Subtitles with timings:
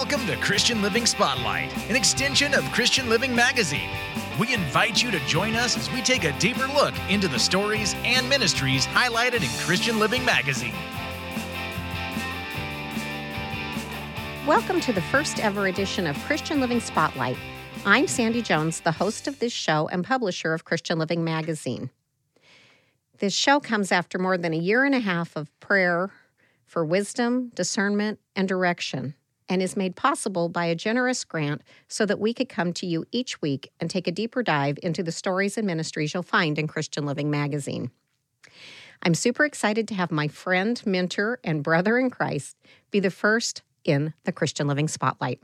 [0.00, 3.90] Welcome to Christian Living Spotlight, an extension of Christian Living Magazine.
[4.38, 7.96] We invite you to join us as we take a deeper look into the stories
[8.04, 10.72] and ministries highlighted in Christian Living Magazine.
[14.46, 17.36] Welcome to the first ever edition of Christian Living Spotlight.
[17.84, 21.90] I'm Sandy Jones, the host of this show and publisher of Christian Living Magazine.
[23.18, 26.12] This show comes after more than a year and a half of prayer
[26.66, 29.14] for wisdom, discernment, and direction,
[29.48, 33.04] and is made possible by a generous grant so that we could come to you
[33.12, 36.66] each week and take a deeper dive into the stories and ministries you'll find in
[36.66, 37.90] Christian Living Magazine.
[39.02, 42.56] I'm super excited to have my friend, mentor, and brother in Christ
[42.90, 45.40] be the first in the Christian Living Spotlight.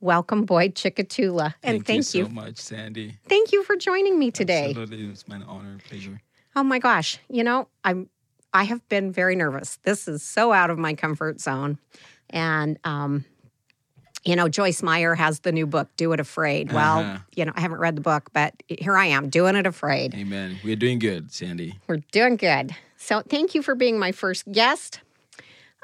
[0.00, 3.14] Welcome, Boyd Chikatulah, and thank, thank you so much, Sandy.
[3.26, 4.68] Thank you for joining me today.
[4.68, 6.20] Absolutely, it's my honor and pleasure.
[6.54, 8.10] Oh my gosh, you know, I'm
[8.54, 9.78] I have been very nervous.
[9.82, 11.78] This is so out of my comfort zone.
[12.30, 13.24] And um
[14.26, 16.72] you know, Joyce Meyer has the new book, Do It Afraid.
[16.72, 17.18] Well, Uh-huh.
[17.36, 20.14] you know, I haven't read the book, but here I am doing it afraid.
[20.14, 20.58] Amen.
[20.64, 21.78] We're doing good, Sandy.
[21.86, 22.74] We're doing good.
[22.96, 25.00] So thank you for being my first guest.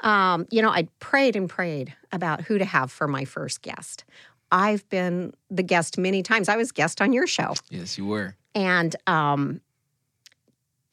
[0.01, 4.05] Um, you know, I prayed and prayed about who to have for my first guest.
[4.51, 6.49] I've been the guest many times.
[6.49, 7.53] I was guest on your show.
[7.69, 8.35] Yes, you were.
[8.55, 9.61] And um,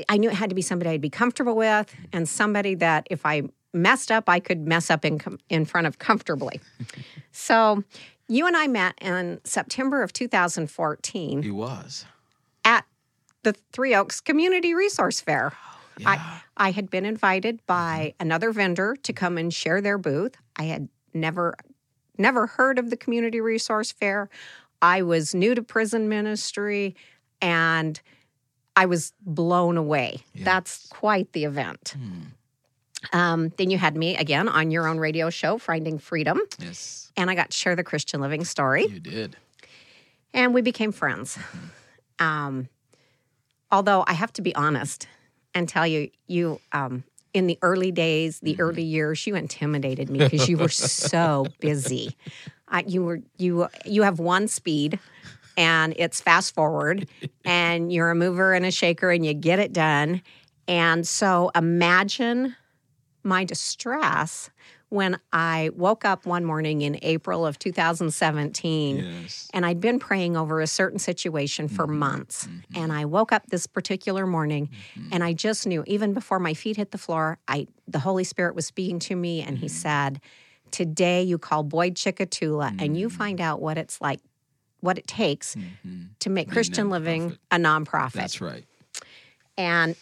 [0.08, 3.24] I knew it had to be somebody I'd be comfortable with and somebody that if
[3.24, 6.60] I messed up, I could mess up in, com- in front of comfortably.
[7.32, 7.84] so
[8.28, 12.04] you and I met in September of 2014 He was.
[12.64, 12.84] at
[13.42, 15.52] the Three Oaks Community Resource Fair.
[15.98, 16.10] Yeah.
[16.10, 20.36] I, I had been invited by another vendor to come and share their booth.
[20.56, 21.54] I had never
[22.18, 24.28] never heard of the community resource fair.
[24.82, 26.96] I was new to prison ministry
[27.40, 28.00] and
[28.76, 30.18] I was blown away.
[30.34, 30.44] Yeah.
[30.44, 31.94] That's quite the event.
[31.96, 32.20] Hmm.
[33.12, 37.30] Um, then you had me again on your own radio show, Finding Freedom, Yes, and
[37.30, 39.36] I got to share the Christian Living story you did.
[40.34, 41.38] and we became friends.
[42.18, 42.68] Um,
[43.70, 45.06] although I have to be honest
[45.54, 47.04] and tell you, you um,
[47.34, 52.16] in the early days, the early years, you intimidated me because you were so busy.
[52.68, 54.98] I, you were you you have one speed,
[55.56, 57.08] and it's fast forward,
[57.44, 60.20] and you're a mover and a shaker, and you get it done.
[60.66, 62.54] And so imagine
[63.28, 64.50] my distress
[64.88, 69.48] when I woke up one morning in April of 2017 Yes.
[69.52, 72.48] and I'd been praying over a certain situation for months.
[72.74, 74.70] And I woke up this particular morning
[75.12, 78.54] and I just knew, even before my feet hit the floor, I the Holy Spirit
[78.54, 80.20] was speaking to me and he said,
[80.70, 84.20] Today you call Boyd Chikatulah and you find out what it's like,
[84.80, 86.08] what it takes Mhm.
[86.20, 88.12] to make Be Christian living a nonprofit.
[88.12, 88.64] That's right.
[89.58, 89.96] And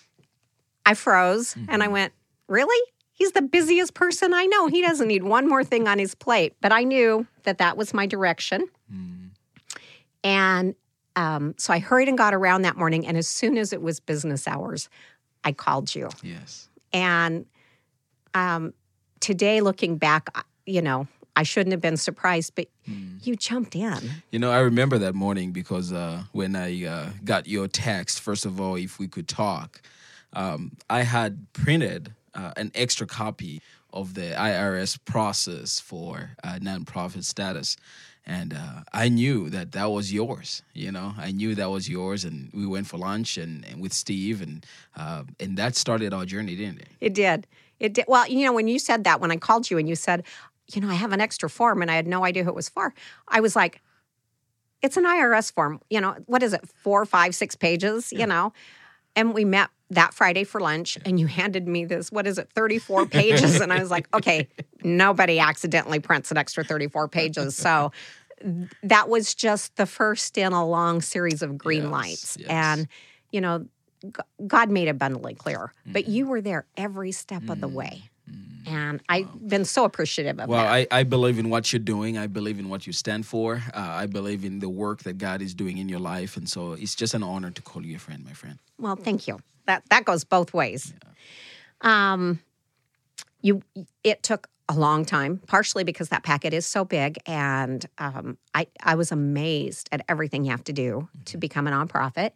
[0.85, 2.13] I froze and I went,
[2.49, 2.81] Really?
[3.17, 4.69] He's the busiest person I know.
[4.69, 6.55] He doesn't need one more thing on his plate.
[6.61, 8.69] But I knew that that was my direction.
[8.93, 9.31] Mm.
[10.23, 10.75] And
[11.17, 13.07] um, so I hurried and got around that morning.
[13.07, 14.91] And as soon as it was business hours,
[15.45, 16.11] I called you.
[16.23, 16.69] Yes.
[16.93, 17.47] And
[18.35, 18.75] um,
[19.21, 20.29] today, looking back,
[20.67, 23.27] you know, I shouldn't have been surprised, but Mm.
[23.27, 23.99] you jumped in.
[24.31, 28.47] You know, I remember that morning because uh, when I uh, got your text, first
[28.47, 29.83] of all, if we could talk,
[30.35, 33.61] um, I had printed uh, an extra copy
[33.93, 37.77] of the IRS process for uh, nonprofit status.
[38.27, 40.63] And uh, I knew that that was yours.
[40.75, 43.93] You know, I knew that was yours, and we went for lunch and, and with
[43.93, 46.89] Steve, and uh, and that started our journey, didn't it?
[47.01, 47.47] It did.
[47.79, 48.05] It did.
[48.09, 50.25] Well, you know, when you said that, when I called you and you said,
[50.73, 52.69] you know, I have an extra form and I had no idea who it was
[52.69, 52.95] for,
[53.29, 53.81] I was like,
[54.83, 55.81] it's an IRS form.
[55.89, 56.67] You know, what is it?
[56.69, 58.53] Four, five, six pages, you know?
[59.17, 62.51] And we met that Friday for lunch and you handed me this, what is it,
[62.55, 63.61] 34 pages?
[63.61, 64.49] and I was like, okay,
[64.85, 67.57] nobody accidentally prints an extra 34 pages.
[67.57, 67.93] So
[68.83, 72.37] that was just the first in a long series of green Yes, lights.
[72.39, 72.49] yes.
[72.51, 72.89] And,
[73.33, 73.67] you know,
[74.47, 76.13] God made abundantly clear, but mm-hmm.
[76.13, 78.03] you were there every step of the way.
[78.67, 80.89] And I've been so appreciative of Well, that.
[80.93, 82.19] I, I believe in what you're doing.
[82.19, 83.63] I believe in what you stand for.
[83.73, 86.37] Uh, I believe in the work that God is doing in your life.
[86.37, 88.59] And so it's just an honor to call you a friend, my friend.
[88.79, 89.39] well, thank you.
[89.67, 90.93] That that goes both ways.
[91.81, 92.41] Um,
[93.43, 93.63] you
[94.03, 98.67] it took a long time, partially because that packet is so big, and um, I
[98.83, 102.31] I was amazed at everything you have to do to become a nonprofit.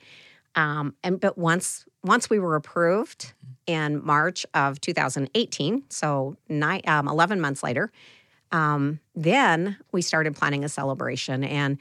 [0.55, 3.33] Um, and but once once we were approved
[3.67, 7.93] in March of 2018, so nine, um, 11 months later,
[8.53, 11.45] um, then we started planning a celebration.
[11.45, 11.79] And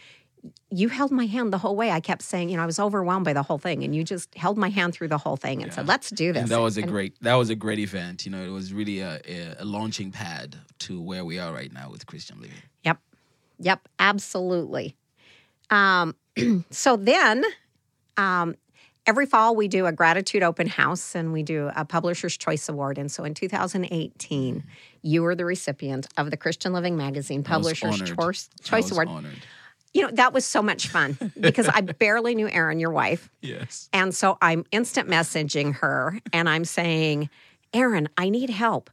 [0.69, 1.91] you held my hand the whole way.
[1.91, 4.33] I kept saying, you know, I was overwhelmed by the whole thing, and you just
[4.35, 6.77] held my hand through the whole thing and said, "Let's do this." And that was
[6.77, 8.25] a And- great that was a great event.
[8.25, 11.73] You know, it was really a, a, a launching pad to where we are right
[11.73, 12.55] now with Christian Living.
[12.85, 12.99] Yep.
[13.59, 13.89] Yep.
[13.99, 14.95] Absolutely.
[15.71, 16.15] Um,
[16.69, 17.43] so then,
[18.15, 18.55] um,
[19.09, 22.99] every fall we do a gratitude open house and we do a Publisher's Choice Award.
[22.99, 24.63] And so in 2018,
[25.01, 27.97] you were the recipient of the Christian Living Magazine Publisher's.
[28.03, 29.07] Choice, I Choice was Award.
[29.07, 29.33] Honored.
[29.95, 33.31] You know, that was so much fun because I barely knew Erin, your wife.
[33.41, 33.89] Yes.
[33.93, 37.31] And so I'm instant messaging her and I'm saying,
[37.73, 38.91] Erin, I need help.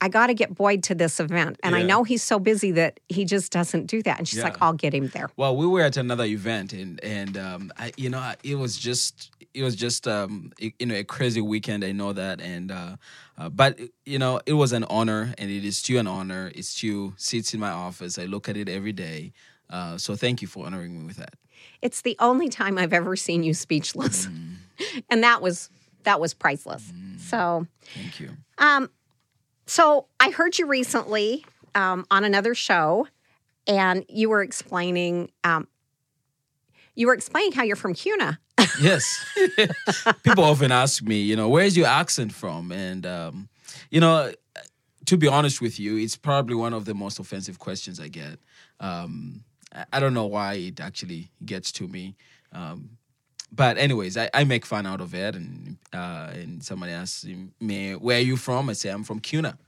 [0.00, 1.58] I got to get Boyd to this event.
[1.62, 4.18] And I know he's so busy that he just doesn't do that.
[4.18, 5.30] And she's like, I'll get him there.
[5.36, 9.30] Well, we were at another event, and and um, I, you know, it was just
[9.52, 11.84] it was just um, you know a crazy weekend.
[11.84, 12.96] I know that, and uh,
[13.36, 16.50] uh, but you know, it was an honor, and it is still an honor.
[16.54, 18.18] It still sits in my office.
[18.18, 19.32] I look at it every day.
[19.68, 21.34] Uh, so thank you for honoring me with that.
[21.82, 24.28] It's the only time I've ever seen you speechless.
[25.10, 25.70] and that was
[26.04, 26.92] that was priceless.
[27.18, 28.30] So Thank you.
[28.58, 28.88] um
[29.70, 31.46] so I heard you recently
[31.76, 33.06] um, on another show
[33.68, 35.68] and you were explaining um,
[36.96, 38.40] you were explaining how you're from Kuna.
[38.80, 39.24] yes.
[40.24, 42.72] People often ask me, you know, where's your accent from?
[42.72, 43.48] And, um,
[43.90, 44.32] you know,
[45.06, 48.40] to be honest with you, it's probably one of the most offensive questions I get.
[48.80, 49.44] Um,
[49.92, 52.16] I- don't know why it actually gets to me.
[52.52, 52.98] Um,
[53.52, 57.26] but anyways, I, I make fun out of it, and uh, and somebody asks
[57.60, 59.58] me, "Where are you from?" I say, "I'm from Kuna,"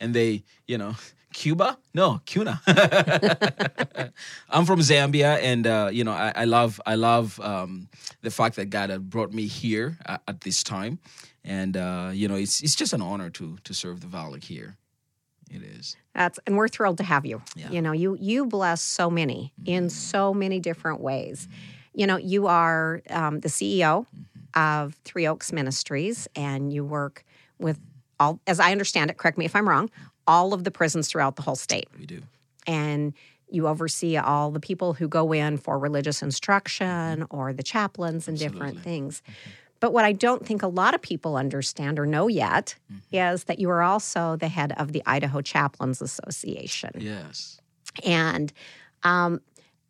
[0.00, 0.96] and they, you know,
[1.32, 1.78] Cuba?
[1.94, 2.60] No, Kuna.
[4.50, 7.88] I'm from Zambia, and uh, you know, I, I love I love um,
[8.22, 10.98] the fact that God had brought me here at, at this time,
[11.44, 14.76] and uh, you know, it's it's just an honor to to serve the Valley here.
[15.50, 15.96] It is.
[16.14, 17.42] That's and we're thrilled to have you.
[17.56, 17.70] Yeah.
[17.70, 21.48] You know, you you bless so many in so many different ways.
[21.98, 24.60] You know, you are um, the CEO Mm-hmm.
[24.60, 27.24] of Three Oaks Ministries, and you work
[27.58, 27.78] with
[28.18, 29.18] all, as I understand it.
[29.18, 29.90] Correct me if I'm wrong.
[30.26, 32.22] All of the prisons throughout the whole state, We do.
[32.66, 33.12] and
[33.50, 38.38] you oversee all the people who go in for religious instruction or the chaplains and
[38.38, 38.82] different Absolutely.
[38.82, 39.22] things.
[39.80, 42.74] But what I don't think a lot of people understand or know yet
[43.12, 46.90] is that you are also the head of the Idaho Chaplains Association.
[46.98, 47.60] Yes.
[48.04, 48.52] And
[49.02, 49.40] um,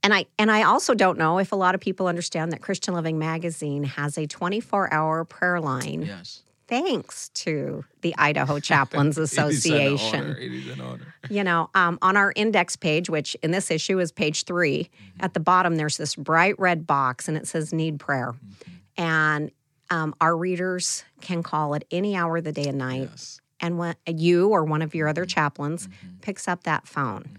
[0.09, 2.95] and I and I also don't know if a lot of people understand that Christian
[2.95, 6.41] Living Magazine has a 24-hour prayer line Yes.
[6.67, 10.31] thanks to the Idaho Chaplains Association.
[10.31, 10.39] It is an honor.
[10.41, 11.15] It is an honor.
[11.29, 14.89] You know, um, on our index page, which in this issue is page 3
[15.21, 18.35] at the bottom there's this bright red box and it says "Need prayer,"
[18.97, 19.51] and
[19.91, 23.43] um, our readers can call at any hour of the day and night Yes.
[23.61, 25.87] and when you or one of your other chaplains
[26.23, 27.39] picks up that phone.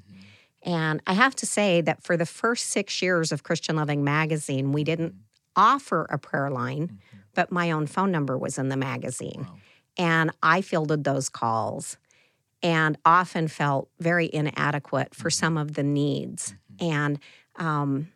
[0.64, 4.72] And I have to say that for the first six years of Christian Living magazine,
[4.72, 5.22] we didn't mm-hmm.
[5.56, 7.18] offer a prayer line, mm-hmm.
[7.34, 9.48] but my own phone number was in the magazine.
[9.48, 9.58] Wow.
[9.98, 11.98] And I fielded those calls
[12.62, 15.40] and often felt very inadequate for mm-hmm.
[15.40, 16.56] some of the needs.
[16.80, 17.20] And
[17.56, 18.10] um,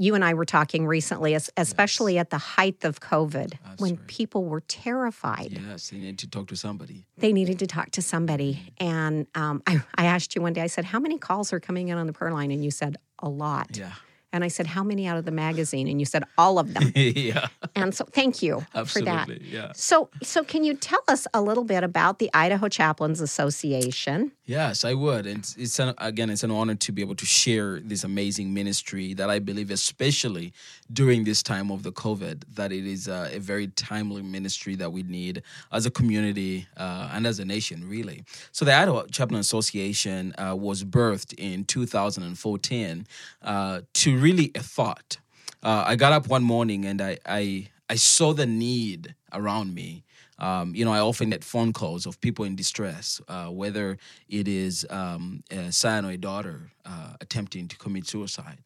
[0.00, 3.96] you and I were talking recently, es- especially at the height of COVID, That's when
[3.96, 4.06] right.
[4.06, 5.90] people were terrified Yes.
[5.90, 7.04] they needed to talk to somebody.
[7.18, 8.72] they needed to talk to somebody.
[8.78, 11.88] And um, I, I asked you one day, I said, How many calls are coming
[11.88, 12.50] in on the prayer line?
[12.50, 13.76] And you said, A lot.
[13.76, 13.92] Yeah.
[14.32, 15.88] And I said, How many out of the magazine?
[15.88, 16.92] And you said, All of them.
[16.94, 17.48] yeah.
[17.74, 19.28] and so thank you for that.
[19.28, 19.46] Absolutely.
[19.48, 19.72] Yeah.
[19.74, 24.32] So, so can you tell us a little bit about the Idaho Chaplains Association?
[24.46, 25.26] Yes, I would.
[25.26, 28.52] And it's, it's an, again, it's an honor to be able to share this amazing
[28.52, 30.52] ministry that I believe, especially
[30.92, 34.90] during this time of the COVID, that it is uh, a very timely ministry that
[34.90, 38.24] we need as a community uh, and as a nation, really.
[38.52, 43.06] So the Idaho Chaplain Association uh, was birthed in 2014
[43.42, 45.18] uh, to really a thought.
[45.62, 50.04] Uh, I got up one morning and I, I I saw the need around me.
[50.38, 53.98] Um, you know, I often get phone calls of people in distress, uh, whether
[54.28, 58.58] it is um, a son or a daughter uh, attempting to commit suicide,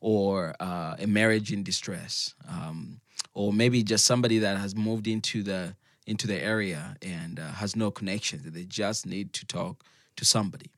[0.00, 3.00] or uh, a marriage in distress, um,
[3.34, 5.76] or maybe just somebody that has moved into the
[6.06, 8.42] into the area and uh, has no connections.
[8.50, 9.84] They just need to talk
[10.16, 10.70] to somebody,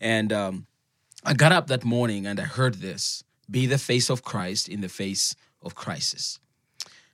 [0.00, 0.66] and um,
[1.24, 4.80] I got up that morning and I heard this: "Be the face of Christ in
[4.80, 6.38] the face of crisis."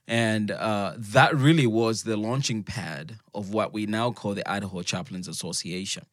[0.09, 4.81] And uh, that really was the launching pad of what we now call the Idaho
[4.81, 6.05] Chaplains Association.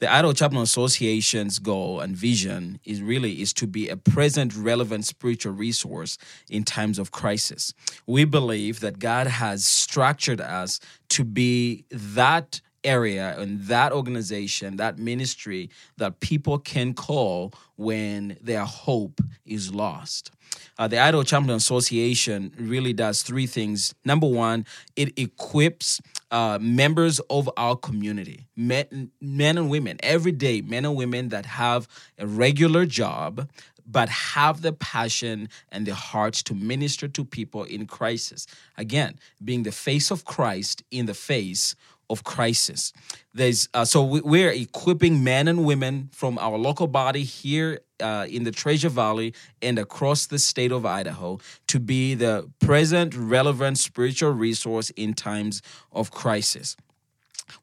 [0.00, 5.04] The Idaho Chaplain Association's goal and vision is really is to be a present, relevant
[5.04, 6.18] spiritual resource
[6.50, 7.72] in times of crisis.
[8.04, 10.80] We believe that God has structured us
[11.10, 18.64] to be that area and that organization, that ministry that people can call when their
[18.64, 20.30] hope is lost.
[20.78, 23.94] Uh, the Idaho Chaplain Association really does three things.
[24.04, 24.64] Number one,
[24.94, 26.00] it equips
[26.30, 31.46] uh, members of our community, men, men and women, every day, men and women that
[31.46, 31.88] have
[32.18, 33.48] a regular job,
[33.86, 38.46] but have the passion and the heart to minister to people in crisis.
[38.76, 41.76] Again, being the face of Christ in the face
[42.10, 42.92] of crisis.
[43.34, 48.26] There's uh, so we, are equipping men and women from our local body here uh,
[48.28, 53.78] in the Treasure Valley and across the state of Idaho to be the present, relevant
[53.78, 56.76] spiritual resource in times of crisis.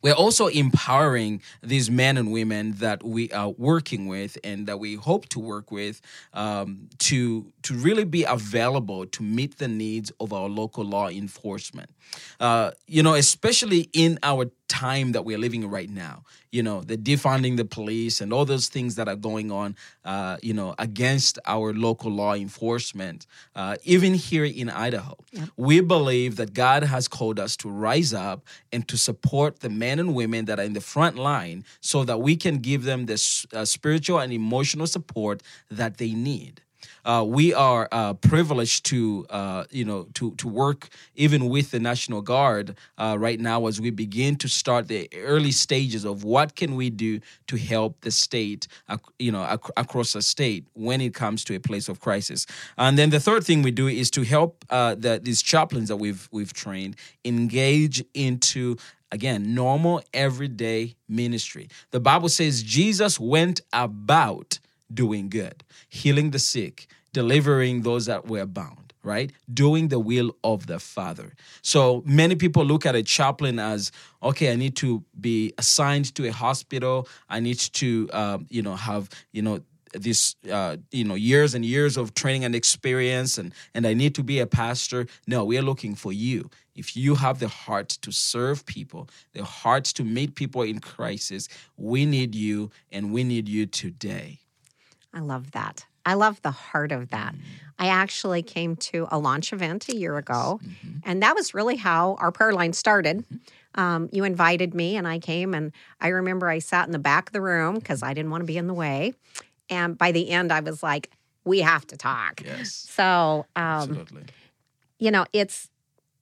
[0.02, 4.96] We're also empowering these men and women that we are working with and that we
[4.96, 6.02] hope to work with
[6.34, 11.90] um, to to really be available to meet the needs of our local law enforcement.
[12.40, 16.24] Uh, you know, especially in our time that we're living right now.
[16.52, 20.38] You know, the defunding the police and all those things that are going on, uh,
[20.42, 25.16] you know, against our local law enforcement, uh, even here in Idaho.
[25.32, 25.50] Yep.
[25.58, 28.40] We believe that God has called us to rise up
[28.72, 32.20] and to support the men and women that are in the front line so that
[32.20, 33.18] we can give them the
[33.54, 36.62] uh, spiritual and emotional support that they need
[37.06, 41.80] uh, we are uh, privileged to uh, you know to to work even with the
[41.80, 46.56] National Guard uh, right now as we begin to start the early stages of what
[46.56, 48.68] can we do to help the state
[49.20, 52.46] you know ac- across the state when it comes to a place of crisis.
[52.78, 55.98] And then the third thing we do is to help uh, the, these chaplains that
[55.98, 58.78] we've we've trained engage into
[59.12, 61.70] again normal everyday ministry.
[61.92, 64.60] The Bible says Jesus went about
[64.94, 69.32] doing good, healing the sick, delivering those that were bound, right?
[69.54, 71.34] Doing the will of the Father.
[71.62, 76.28] So many people look at a chaplain as, okay, I need to be assigned to
[76.28, 77.08] a hospital.
[77.30, 79.62] I need to, um, you know, have, you know,
[79.94, 84.16] this uh, you know years and years of training and experience and and I need
[84.16, 87.90] to be a pastor no we are looking for you if you have the heart
[87.90, 91.48] to serve people the heart to meet people in crisis
[91.78, 94.40] we need you and we need you today
[95.14, 95.86] I love that.
[96.06, 97.34] I love the heart of that.
[97.80, 100.98] I actually came to a launch event a year ago, mm-hmm.
[101.06, 103.20] and that was really how our prayer line started.
[103.20, 103.80] Mm-hmm.
[103.80, 107.30] Um, you invited me, and I came, and I remember I sat in the back
[107.30, 109.14] of the room because I didn't want to be in the way.
[109.70, 111.10] And by the end, I was like,
[111.46, 112.74] "We have to talk." Yes.
[112.74, 114.24] So, um, absolutely.
[115.00, 115.70] You know, it's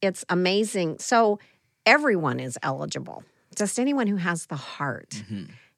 [0.02, 1.00] it's amazing.
[1.00, 1.40] So
[1.86, 3.24] everyone is eligible.
[3.56, 5.24] Just anyone who has the heart.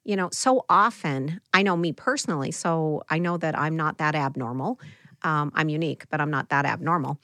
[0.04, 4.14] You know, so often, I know me personally, so I know that I'm not that
[4.14, 4.78] abnormal.
[5.22, 7.18] Um, I'm unique, but I'm not that abnormal.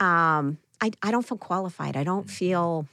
[0.00, 1.96] Um, I, I don't feel qualified.
[1.96, 2.34] I don't mm-hmm.
[2.34, 2.88] feel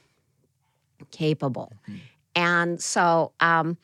[1.10, 1.72] capable.
[1.88, 1.98] Mm-hmm.
[2.34, 3.76] And so, um,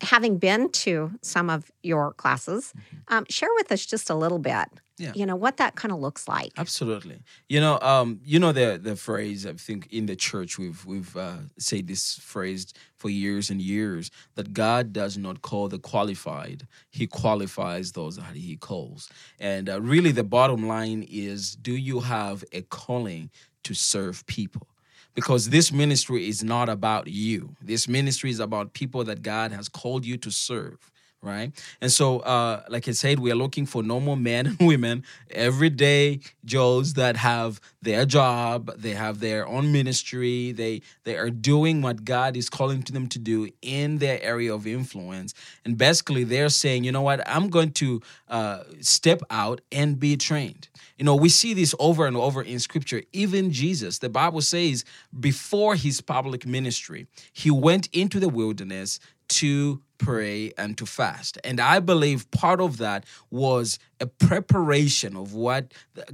[0.00, 3.14] having been to some of your classes, mm-hmm.
[3.14, 5.12] um, share with us just a little bit yeah.
[5.14, 6.52] you know what that kind of looks like.
[6.56, 7.18] Absolutely.
[7.48, 11.16] You know um you know the the phrase i think in the church we've we've
[11.16, 16.66] uh, said this phrase for years and years that god does not call the qualified
[16.90, 19.08] he qualifies those that he calls.
[19.40, 23.30] And uh, really the bottom line is do you have a calling
[23.64, 24.68] to serve people?
[25.14, 27.54] Because this ministry is not about you.
[27.62, 30.90] This ministry is about people that God has called you to serve
[31.24, 31.52] right?
[31.80, 36.20] And so, uh, like I said, we are looking for normal men and women, everyday
[36.44, 42.04] Joes that have their job, they have their own ministry, they they are doing what
[42.04, 46.48] God is calling to them to do in their area of influence, and basically they're
[46.50, 50.68] saying, you know what, I'm going to uh, step out and be trained.
[50.98, 53.02] You know, we see this over and over in Scripture.
[53.12, 54.84] Even Jesus, the Bible says,
[55.18, 61.38] before his public ministry, he went into the wilderness to pray and to fast.
[61.44, 65.62] And I believe part of that was a preparation of what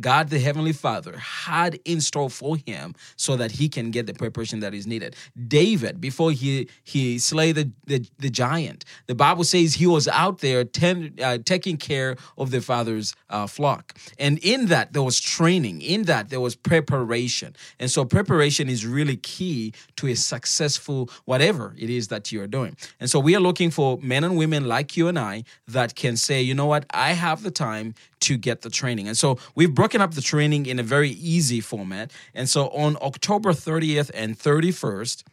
[0.09, 4.15] God the Heavenly Father had in store for him so that he can get the
[4.15, 5.17] preparation that is needed.
[5.59, 6.53] David, before he
[6.95, 8.81] he slayed the, the, the giant,
[9.11, 10.95] the Bible says he was out there ten,
[11.27, 12.11] uh, taking care
[12.43, 13.85] of the Father's uh, flock.
[14.19, 15.77] And in that, there was training.
[15.95, 17.51] In that, there was preparation.
[17.81, 22.77] And so preparation is really key to a successful whatever it is that you're doing.
[23.01, 25.35] And so we are looking for men and women like you and I
[25.77, 29.09] that can say, you know what, I have the time time to get the training.
[29.09, 32.13] And so we've broken up the training in a very easy format.
[32.35, 35.25] And so on October 30th and 31st,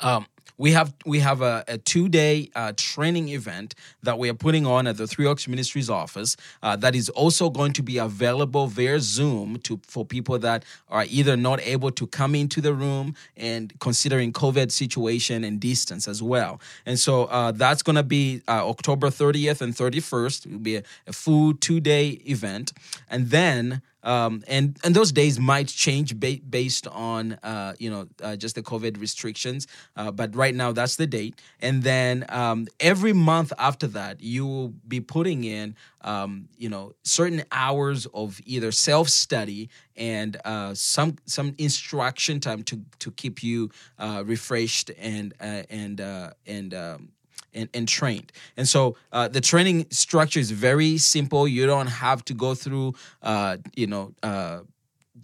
[0.00, 0.26] um,
[0.60, 4.66] we have we have a, a two day uh, training event that we are putting
[4.66, 6.36] on at the Three Oaks Ministries office.
[6.62, 11.06] Uh, that is also going to be available via Zoom to for people that are
[11.08, 16.22] either not able to come into the room and considering COVID situation and distance as
[16.22, 16.60] well.
[16.84, 20.44] And so uh, that's going to be uh, October 30th and 31st.
[20.44, 22.74] It will be a, a full two day event,
[23.08, 28.06] and then um, and and those days might change ba- based on uh, you know
[28.22, 29.66] uh, just the COVID restrictions.
[29.96, 34.46] Uh, but right now that's the date, and then um, every month after that you
[34.46, 40.74] will be putting in um, you know certain hours of either self study and uh,
[40.74, 46.00] some some instruction time to to keep you uh, refreshed and uh, and
[46.46, 47.08] and um,
[47.54, 48.32] and, and trained.
[48.56, 51.48] And so uh, the training structure is very simple.
[51.48, 54.60] You don't have to go through, uh, you know, uh,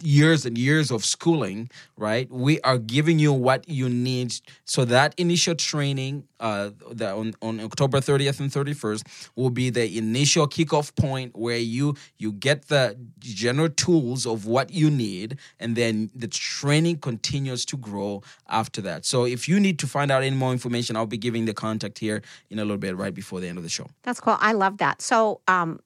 [0.01, 2.29] years and years of schooling, right?
[2.31, 4.33] We are giving you what you need.
[4.65, 9.97] So that initial training, uh, that on, on October 30th and 31st, will be the
[9.97, 15.75] initial kickoff point where you you get the general tools of what you need, and
[15.75, 19.05] then the training continues to grow after that.
[19.05, 21.99] So if you need to find out any more information, I'll be giving the contact
[21.99, 23.87] here in a little bit right before the end of the show.
[24.03, 24.37] That's cool.
[24.39, 25.01] I love that.
[25.01, 25.79] So um,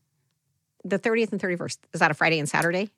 [0.84, 2.90] the 30th and 31st is that a Friday and Saturday?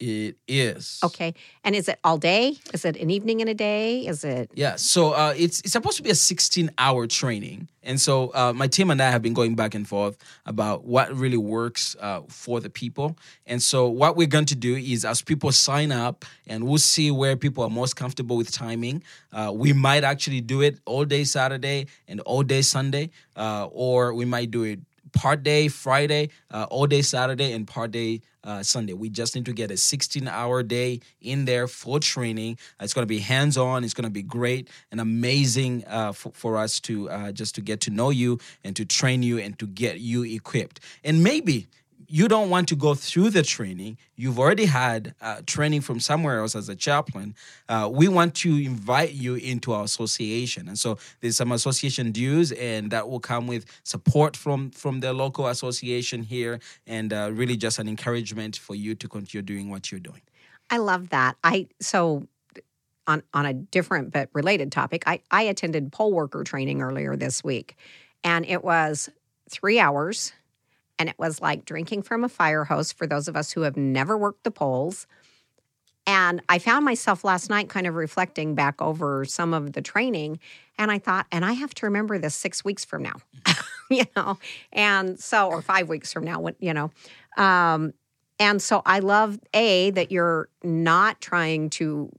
[0.00, 0.98] It is.
[1.04, 1.34] Okay.
[1.62, 2.56] And is it all day?
[2.72, 4.06] Is it an evening and a day?
[4.06, 4.50] Is it?
[4.54, 4.76] Yeah.
[4.76, 7.68] So uh, it's it's supposed to be a 16 hour training.
[7.82, 10.16] And so uh, my team and I have been going back and forth
[10.46, 13.16] about what really works uh, for the people.
[13.46, 17.10] And so what we're going to do is as people sign up and we'll see
[17.10, 19.02] where people are most comfortable with timing,
[19.32, 24.14] uh, we might actually do it all day Saturday and all day Sunday, uh, or
[24.14, 24.80] we might do it
[25.12, 28.92] part day Friday, uh, all day Saturday, and part day uh, Sunday.
[28.92, 32.58] We just need to get a 16 hour day in there for training.
[32.80, 33.84] It's going to be hands on.
[33.84, 37.60] It's going to be great and amazing uh, for, for us to uh, just to
[37.60, 40.80] get to know you and to train you and to get you equipped.
[41.04, 41.68] And maybe
[42.10, 46.40] you don't want to go through the training, you've already had uh, training from somewhere
[46.40, 47.36] else as a chaplain.
[47.68, 52.50] Uh, we want to invite you into our association, and so there's some association dues,
[52.52, 57.56] and that will come with support from from the local association here, and uh, really
[57.56, 60.22] just an encouragement for you to continue doing what you're doing.
[60.68, 61.36] I love that.
[61.44, 62.26] I so
[63.06, 65.04] on on a different but related topic.
[65.06, 67.76] I I attended poll worker training earlier this week,
[68.24, 69.08] and it was
[69.48, 70.32] three hours
[71.00, 73.74] and it was like drinking from a fire hose for those of us who have
[73.74, 75.06] never worked the polls.
[76.06, 80.40] And I found myself last night kind of reflecting back over some of the training.
[80.76, 83.14] And I thought, and I have to remember this six weeks from now,
[83.90, 84.38] you know,
[84.74, 86.90] and so, or five weeks from now, you know.
[87.38, 87.94] Um,
[88.38, 92.10] and so I love A, that you're not trying to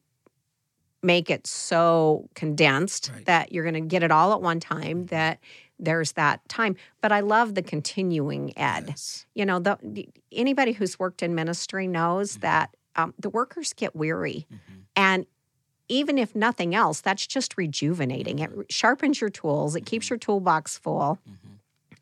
[1.04, 3.26] make it so condensed right.
[3.26, 5.40] that you're going to get it all at one time, that
[5.82, 6.76] there's that time.
[7.02, 8.86] But I love the continuing ed.
[8.90, 9.26] Yes.
[9.34, 12.42] You know, the, anybody who's worked in ministry knows mm-hmm.
[12.42, 14.46] that um, the workers get weary.
[14.52, 14.80] Mm-hmm.
[14.96, 15.26] And
[15.90, 18.40] even if nothing else, that's just rejuvenating.
[18.40, 20.14] It sharpens your tools, it keeps mm-hmm.
[20.14, 21.56] your toolbox full, mm-hmm.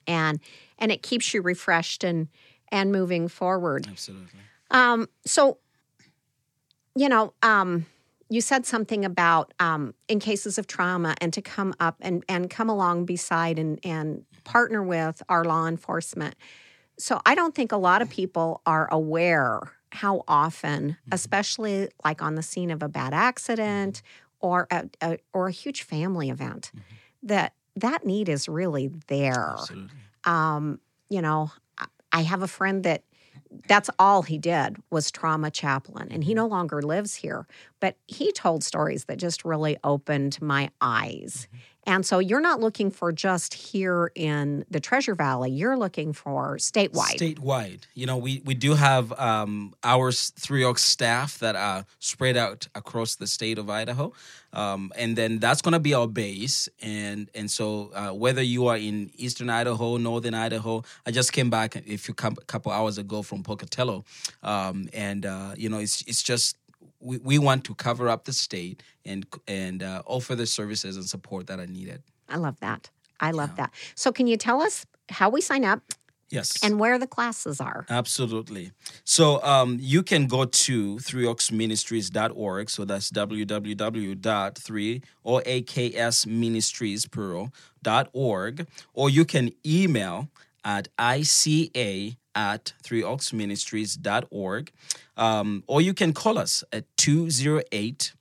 [0.06, 0.40] and
[0.78, 2.28] and it keeps you refreshed and
[2.72, 3.88] and moving forward.
[3.90, 4.40] Absolutely.
[4.72, 5.58] Um, so,
[6.96, 7.88] you know, um,
[8.30, 12.50] you said something about um, in cases of trauma and to come up and, and
[12.50, 16.36] come along beside and, and partner with our law enforcement.
[16.98, 21.10] So I don't think a lot of people are aware how often, mm-hmm.
[21.12, 24.04] especially like on the scene of a bad accident
[24.40, 27.28] or a, a or a huge family event, mm-hmm.
[27.28, 29.56] that that need is really there.
[30.26, 31.52] Um, you know,
[32.12, 33.04] I have a friend that
[33.68, 36.38] that's all he did was trauma chaplain and he mm-hmm.
[36.38, 37.48] no longer lives here
[37.80, 41.58] but he told stories that just really opened my eyes mm-hmm.
[41.90, 45.50] And so you're not looking for just here in the treasure valley.
[45.50, 47.18] You're looking for statewide.
[47.18, 47.82] Statewide.
[47.96, 52.68] You know we, we do have um, our three oaks staff that are spread out
[52.76, 54.14] across the state of idaho.
[54.54, 56.70] Um, and then that's going to be our base.
[56.82, 61.50] And and so uh, whether you are in eastern Idaho, northern Idaho, I just came
[61.50, 64.06] back a few couple hours ago from Pocatello,
[64.44, 66.58] um, and uh, you know it's it's just
[67.00, 71.06] we, we want to cover up the state and and uh, offer the services and
[71.06, 72.04] support that are needed.
[72.28, 72.90] I love that.
[73.20, 73.66] I love yeah.
[73.66, 73.74] that.
[73.96, 75.82] So can you tell us how we sign up?
[76.32, 76.64] Yes.
[76.64, 77.88] And where the classes are.
[77.90, 78.72] Absolutely.
[79.04, 82.70] So um, you can go to 3oaksministries.org.
[82.70, 86.28] So that's www.3 or AKS
[88.14, 88.68] org.
[88.94, 90.30] Or you can email
[90.64, 94.72] at ICA at 3oaksministries.org.
[95.18, 98.14] Um, or you can call us at 208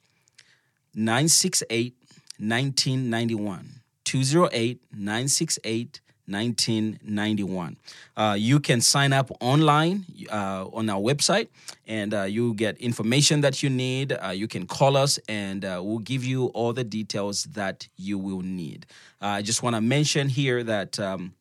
[0.95, 1.95] 968
[2.39, 3.81] 1991.
[4.05, 7.77] 208 968 1991.
[8.17, 11.49] Uh, you can sign up online uh, on our website
[11.87, 14.13] and uh, you get information that you need.
[14.13, 18.19] Uh, you can call us and uh, we'll give you all the details that you
[18.19, 18.85] will need.
[19.21, 20.99] I just want to mention here that.
[20.99, 21.35] Um,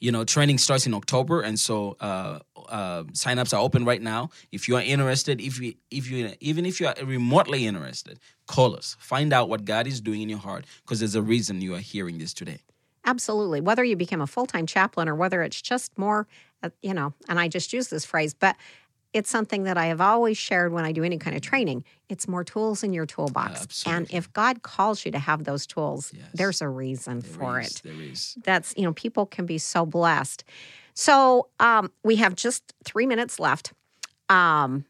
[0.00, 4.30] you know, training starts in October, and so uh, uh, signups are open right now.
[4.52, 8.76] If you are interested, if you, if you, even if you are remotely interested, call
[8.76, 8.96] us.
[8.98, 11.80] Find out what God is doing in your heart, because there's a reason you are
[11.80, 12.60] hearing this today.
[13.04, 13.60] Absolutely.
[13.60, 16.26] Whether you become a full time chaplain or whether it's just more,
[16.62, 18.56] uh, you know, and I just use this phrase, but
[19.14, 21.84] it's something that I have always shared when I do any kind of training.
[22.10, 23.62] It's more tools in your toolbox.
[23.62, 23.96] Absolutely.
[23.96, 26.26] And if God calls you to have those tools, Yes.
[26.34, 27.82] there's a reason There for is- it.
[27.84, 28.36] There is.
[28.44, 30.44] That's, you know, people can be so blessed.
[30.94, 33.72] So um, we have just three minutes left.
[34.28, 34.84] Um,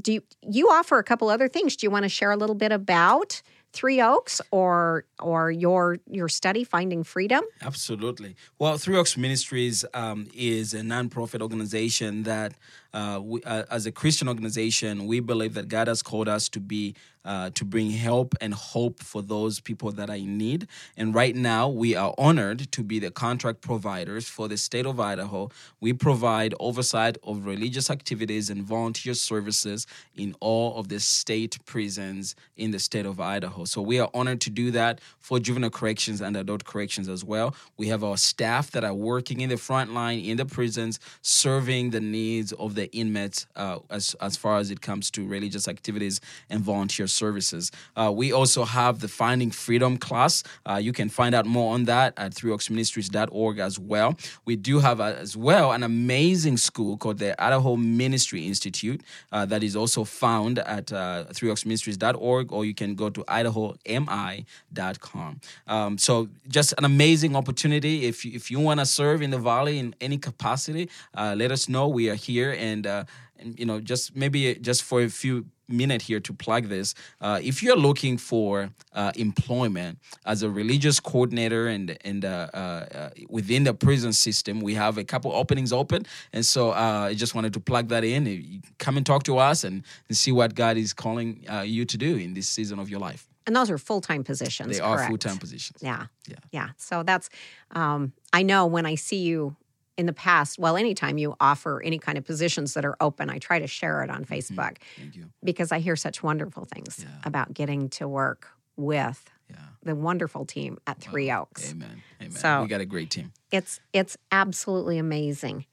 [0.00, 1.76] do you, you offer a couple other things?
[1.76, 6.28] Do you want to share a little bit about Three Oaks or or your your
[6.28, 7.42] study Finding Freedom?
[7.62, 8.34] Absolutely.
[8.58, 12.54] Well, Three Oaks Ministries um, is a nonprofit organization that,
[12.92, 16.60] uh, we, uh, as a Christian organization, we believe that God has called us to
[16.60, 20.66] be uh, to bring help and hope for those people that are in need.
[20.96, 24.98] And right now, we are honored to be the contract providers for the state of
[24.98, 25.50] Idaho.
[25.80, 32.34] We provide oversight of religious activities and volunteer services in all of the state prisons
[32.56, 33.64] in the state of Idaho.
[33.64, 37.54] So we are honored to do that for juvenile corrections and adult corrections as well.
[37.76, 41.90] We have our staff that are working in the front line in the prisons, serving
[41.90, 46.20] the needs of the inmates uh, as, as far as it comes to religious activities
[46.48, 47.70] and volunteer services.
[47.96, 50.42] Uh, we also have the Finding Freedom class.
[50.68, 54.16] Uh, you can find out more on that at threeoaksministries.org as well.
[54.44, 59.46] We do have uh, as well an amazing school called the Idaho Ministry Institute uh,
[59.46, 65.40] that is also found at uh, threeoaksministries.org or you can go to idahomi.com.
[65.66, 68.06] Um, so just an amazing opportunity.
[68.06, 71.50] If you, if you want to serve in the valley in any capacity, uh, let
[71.50, 71.88] us know.
[71.88, 73.04] We are here and, uh,
[73.40, 76.94] and you know just maybe just for a few minute here to plug this.
[77.20, 82.56] Uh, if you're looking for uh, employment as a religious coordinator and and uh, uh,
[82.56, 87.14] uh, within the prison system, we have a couple openings open, and so uh, I
[87.14, 88.62] just wanted to plug that in.
[88.78, 91.96] Come and talk to us and, and see what God is calling uh, you to
[91.96, 93.26] do in this season of your life.
[93.46, 94.76] And those are full time positions.
[94.76, 95.82] They are full time positions.
[95.82, 96.06] Yeah.
[96.28, 96.36] Yeah.
[96.52, 96.68] Yeah.
[96.76, 97.30] So that's,
[97.72, 99.56] um, I know when I see you
[100.00, 103.38] in the past, well, anytime you offer any kind of positions that are open, I
[103.38, 105.26] try to share it on Facebook Thank you.
[105.44, 107.08] because I hear such wonderful things Mm-hmm.
[107.10, 107.28] Yeah.
[107.30, 109.56] about getting to work with Yeah.
[109.82, 111.70] the wonderful team at Three Oaks.
[111.72, 112.02] Amen.
[112.20, 112.32] Amen.
[112.32, 113.32] So- we got a great team.
[113.52, 115.66] It's it's absolutely amazing.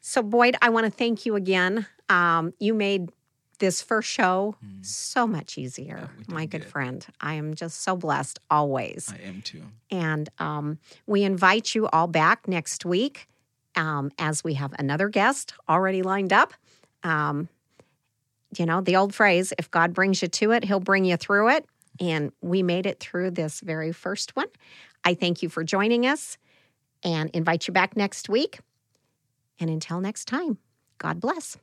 [0.00, 1.86] So Boyd, I want to thank you again.
[2.08, 3.10] Um, you made
[3.58, 6.28] this first show so much easier, Mm.
[6.28, 6.70] Yeah, my good good.
[6.70, 7.06] friend.
[7.20, 9.12] I am just so blessed always.
[9.12, 9.64] I am too.
[9.90, 13.28] And um, we invite you all back next week
[13.76, 16.54] um, as we have another guest already lined up.
[17.02, 17.48] Um,
[18.56, 21.50] you know, the old phrase if God brings you to it, he'll bring you through
[21.50, 21.66] it.
[22.00, 24.46] And we made it through this very first one.
[25.04, 26.38] I thank you for joining us
[27.02, 28.60] and invite you back next week.
[29.58, 30.58] And until next time,
[30.98, 31.56] God bless.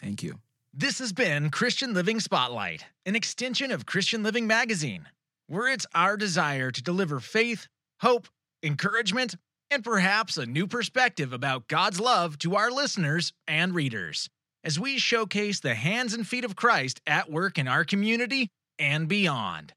[0.00, 0.38] Thank you.
[0.74, 5.06] This has been Christian Living Spotlight, an extension of Christian Living Magazine,
[5.46, 7.68] where it's our desire to deliver faith,
[8.00, 8.26] hope,
[8.62, 9.36] encouragement,
[9.72, 14.28] and perhaps a new perspective about God's love to our listeners and readers
[14.62, 19.08] as we showcase the hands and feet of Christ at work in our community and
[19.08, 19.72] beyond.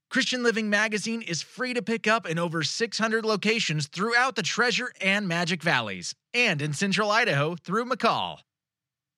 [0.09, 4.91] Christian Living Magazine is free to pick up in over 600 locations throughout the Treasure
[5.01, 8.37] and Magic Valleys and in central Idaho through McCall.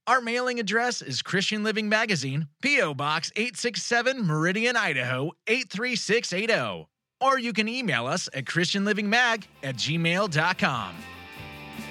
[0.07, 2.95] Our mailing address is Christian Living Magazine, P.O.
[2.95, 6.87] Box 867 Meridian, Idaho 83680.
[7.21, 10.95] Or you can email us at ChristianLivingMag at gmail.com.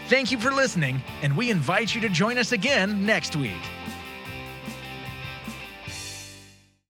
[0.09, 3.61] Thank you for listening, and we invite you to join us again next week.